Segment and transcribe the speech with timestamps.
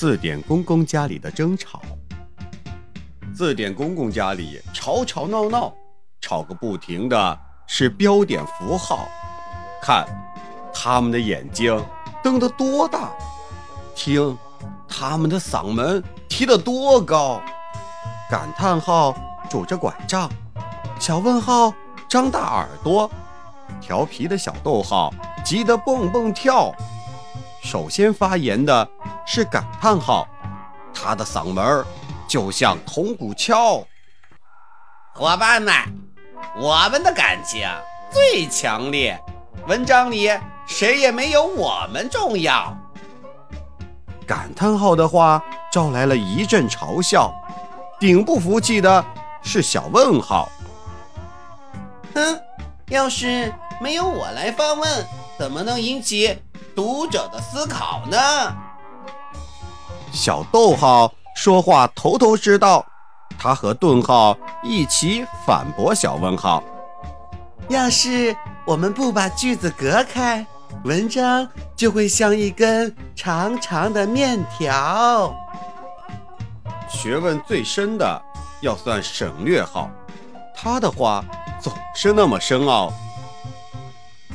[0.00, 1.82] 字典公公家里的争吵。
[3.34, 5.74] 字典公公家里吵吵闹闹，
[6.22, 9.06] 吵个不停的是标点符号。
[9.82, 10.06] 看，
[10.72, 11.78] 他们的眼睛
[12.24, 13.10] 瞪得多大；
[13.94, 14.38] 听，
[14.88, 17.38] 他们的嗓门提得多高。
[18.30, 19.14] 感叹号
[19.50, 20.30] 拄着拐杖。
[20.98, 21.74] 小问号
[22.08, 23.10] 张大耳朵，
[23.82, 25.12] 调皮的小逗号
[25.44, 26.72] 急得蹦蹦跳。
[27.62, 28.88] 首先发言的
[29.32, 30.26] 是感叹号，
[30.92, 31.86] 他的嗓门
[32.26, 33.80] 就像铜鼓敲。
[35.14, 35.72] 伙伴们，
[36.56, 37.64] 我们的感情
[38.10, 39.16] 最强烈，
[39.68, 42.76] 文章里谁也没有我们重要。
[44.26, 45.40] 感叹号的话
[45.70, 47.32] 招来了一阵嘲笑，
[48.00, 49.04] 顶不服气的
[49.44, 50.48] 是小问号。
[52.16, 52.40] 哼，
[52.88, 55.06] 要是没有我来发问，
[55.38, 56.36] 怎么能引起
[56.74, 58.18] 读者的思考呢？
[60.22, 62.84] 小逗号说话头头是道，
[63.38, 66.62] 他和顿号一起反驳小问号
[67.70, 70.44] ：“要是我们不把句子隔开，
[70.84, 75.34] 文章就会像一根长长的面条。”
[76.86, 78.22] 学问最深的
[78.60, 79.88] 要算省略号，
[80.54, 81.24] 他的话。
[81.62, 82.90] 总是那么深奥，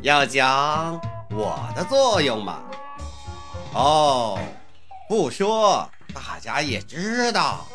[0.00, 0.98] 要讲
[1.30, 2.58] 我的作用嘛？
[3.74, 4.38] 哦，
[5.10, 7.66] 不说大家也知道。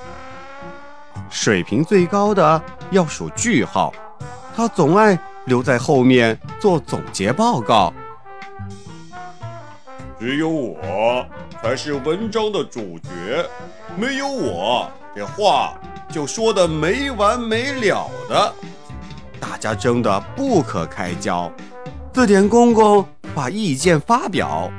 [1.29, 3.93] 水平最高的要数句号，
[4.55, 7.91] 他总爱留在后面做总结报告。
[10.17, 11.25] 只有我
[11.61, 13.45] 才是文章的主角，
[13.97, 15.77] 没有我，这话
[16.09, 18.53] 就说的没完没了的。
[19.41, 21.51] 大家争得不可开交，
[22.13, 24.71] 字典公公把意见发表：“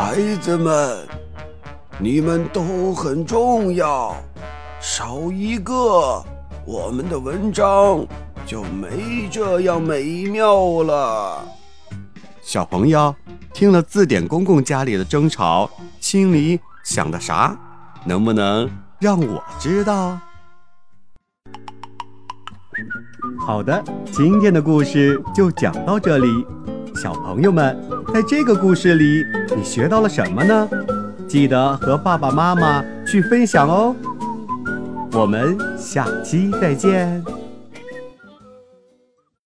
[0.00, 0.96] 孩子们，
[1.98, 4.14] 你们都很重要，
[4.80, 6.24] 少一个，
[6.64, 8.06] 我们的文章
[8.46, 11.44] 就没这样美妙了。”
[12.40, 13.12] 小朋友
[13.52, 17.58] 听了字典公公家里的争吵，心里想的啥？
[18.04, 18.70] 能不能
[19.00, 20.16] 让我知道？
[23.44, 23.82] 好的，
[24.12, 26.46] 今天的故事就讲到这里。
[26.94, 27.76] 小朋友们，
[28.12, 29.24] 在这个故事里，
[29.56, 30.68] 你学到了什么呢？
[31.28, 33.94] 记得和爸爸妈妈去分享哦。
[35.12, 37.22] 我们下期再见。